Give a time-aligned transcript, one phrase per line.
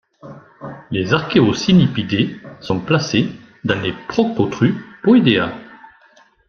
[0.89, 3.27] Les Archaeocynipidae sont placés
[3.63, 5.53] dans les Proctotrupoidea.